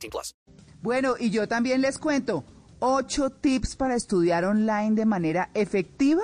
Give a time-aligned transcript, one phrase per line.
[0.00, 0.34] 18 plus.
[0.82, 2.44] Bueno, y yo también les cuento
[2.78, 6.22] ocho tips para estudiar online de manera efectiva.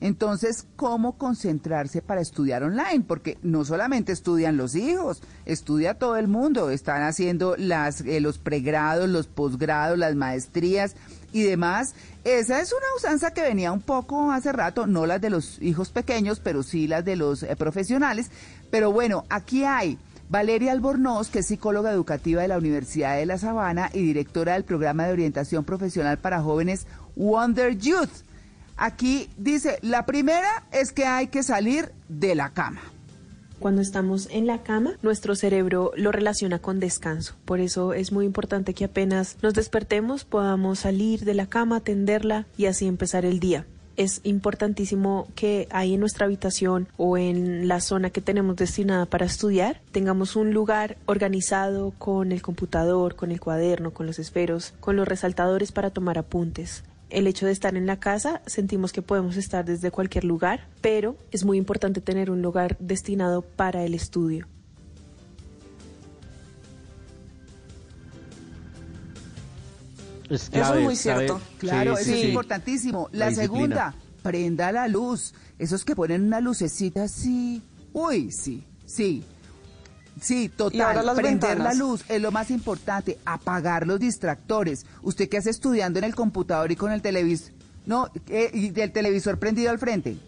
[0.00, 3.04] Entonces, ¿cómo concentrarse para estudiar online?
[3.06, 6.70] Porque no solamente estudian los hijos, estudia todo el mundo.
[6.70, 10.94] Están haciendo las, eh, los pregrados, los posgrados, las maestrías
[11.32, 11.94] y demás.
[12.22, 15.90] Esa es una usanza que venía un poco hace rato, no las de los hijos
[15.90, 18.30] pequeños, pero sí las de los eh, profesionales.
[18.70, 19.98] Pero bueno, aquí hay
[20.30, 24.64] Valeria Albornoz, que es psicóloga educativa de la Universidad de La Sabana y directora del
[24.64, 28.10] programa de orientación profesional para jóvenes Wonder Youth.
[28.76, 32.82] Aquí dice, la primera es que hay que salir de la cama.
[33.58, 37.34] Cuando estamos en la cama, nuestro cerebro lo relaciona con descanso.
[37.46, 42.46] Por eso es muy importante que apenas nos despertemos podamos salir de la cama, tenderla
[42.56, 43.66] y así empezar el día
[43.98, 49.26] es importantísimo que ahí en nuestra habitación o en la zona que tenemos destinada para
[49.26, 54.96] estudiar tengamos un lugar organizado con el computador, con el cuaderno, con los esferos, con
[54.96, 59.38] los resaltadores para tomar apuntes el hecho de estar en la casa, sentimos que podemos
[59.38, 64.46] estar desde cualquier lugar, pero es muy importante tener un lugar destinado para el estudio.
[70.30, 71.40] Eso es muy cierto.
[71.58, 73.08] Claro, eso es importantísimo.
[73.12, 75.34] La, segunda, prenda la luz.
[75.58, 77.62] Esos que ponen una lucecita así.
[77.92, 79.24] Uy, sí, sí.
[80.20, 81.14] Sí, total.
[81.14, 83.18] Prender la luz es lo más importante.
[83.24, 84.86] Apagar los distractores.
[85.02, 87.52] Usted que hace estudiando en el computador y con el televisor.
[87.86, 90.18] No, eh, y del televisor prendido al frente.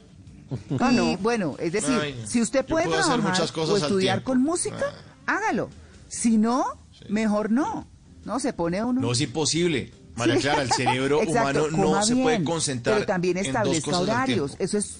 [0.81, 3.21] Ah, y bueno, es decir, si usted puede trabajar
[3.57, 4.87] o estudiar con música,
[5.27, 5.37] ah.
[5.37, 5.69] hágalo.
[6.09, 6.65] Si no,
[7.09, 7.87] mejor no.
[8.25, 9.01] No se pone uno.
[9.01, 9.93] No es imposible.
[10.17, 12.97] María Clara, el cerebro humano no se puede concentrar.
[12.97, 14.57] Pero también establezca horarios.
[14.59, 14.99] Eso es.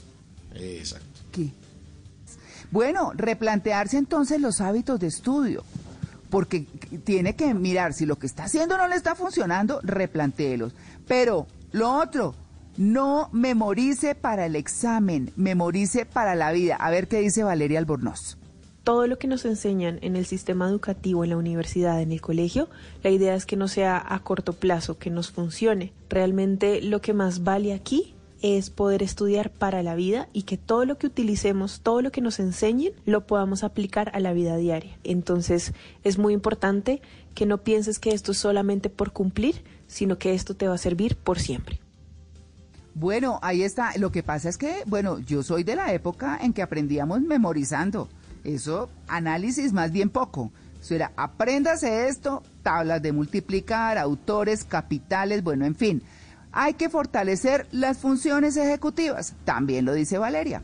[0.55, 1.07] Exacto.
[1.33, 1.51] ¿Qué?
[2.71, 5.65] Bueno, replantearse entonces los hábitos de estudio,
[6.31, 6.67] porque
[7.05, 10.73] tiene que mirar si lo que está haciendo no le está funcionando, replantéelos.
[11.09, 12.35] Pero lo otro,
[12.77, 16.77] no memorice para el examen, memorice para la vida.
[16.77, 18.37] A ver qué dice Valeria Albornoz
[18.91, 22.69] todo lo que nos enseñan en el sistema educativo, en la universidad, en el colegio,
[23.05, 25.93] la idea es que no sea a corto plazo, que nos funcione.
[26.09, 30.87] Realmente lo que más vale aquí es poder estudiar para la vida y que todo
[30.87, 34.99] lo que utilicemos, todo lo que nos enseñen, lo podamos aplicar a la vida diaria.
[35.05, 37.01] Entonces es muy importante
[37.37, 40.79] que no pienses que esto es solamente por cumplir, sino que esto te va a
[40.79, 41.79] servir por siempre.
[42.95, 43.93] Bueno, ahí está.
[43.99, 48.09] Lo que pasa es que, bueno, yo soy de la época en que aprendíamos memorizando.
[48.45, 50.51] Eso, análisis más bien poco.
[50.81, 56.03] Eso era, apréndase esto, tablas de multiplicar, autores, capitales, bueno, en fin.
[56.53, 60.63] Hay que fortalecer las funciones ejecutivas, también lo dice Valeria.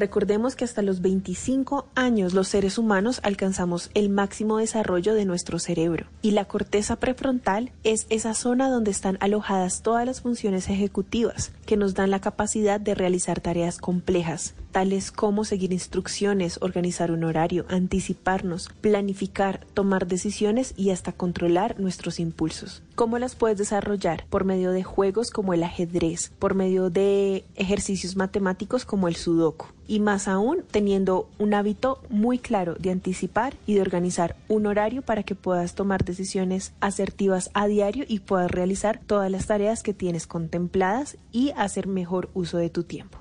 [0.00, 5.58] Recordemos que hasta los 25 años los seres humanos alcanzamos el máximo desarrollo de nuestro
[5.58, 11.52] cerebro y la corteza prefrontal es esa zona donde están alojadas todas las funciones ejecutivas
[11.66, 17.24] que nos dan la capacidad de realizar tareas complejas, tales como seguir instrucciones, organizar un
[17.24, 22.82] horario, anticiparnos, planificar, tomar decisiones y hasta controlar nuestros impulsos.
[23.00, 24.26] ¿Cómo las puedes desarrollar?
[24.28, 29.68] Por medio de juegos como el ajedrez, por medio de ejercicios matemáticos como el sudoku
[29.88, 35.00] y más aún teniendo un hábito muy claro de anticipar y de organizar un horario
[35.00, 39.94] para que puedas tomar decisiones asertivas a diario y puedas realizar todas las tareas que
[39.94, 43.16] tienes contempladas y hacer mejor uso de tu tiempo.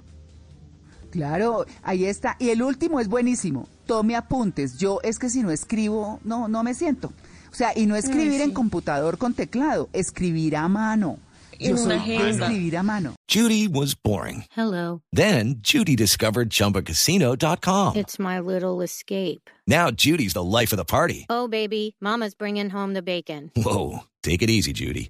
[1.09, 2.35] Claro, ahí está.
[2.38, 3.66] Y el último es buenísimo.
[3.85, 4.78] Tome apuntes.
[4.78, 7.13] Yo es que si no escribo, no, no me siento.
[7.51, 11.19] O sea, y no escribir en computador con teclado, escribir a mano.
[11.59, 13.15] Yo soy escribir a mano.
[13.27, 14.45] Judy was boring.
[14.51, 15.01] Hello.
[15.12, 17.97] Then Judy discovered chumbacasino.com.
[17.97, 19.50] It's my little escape.
[19.68, 21.25] Now Judy's the life of the party.
[21.29, 23.51] Oh, baby, mama's bringing home the bacon.
[23.57, 25.09] Whoa, take it easy, Judy.